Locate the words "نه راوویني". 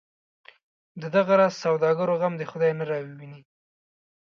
2.79-3.41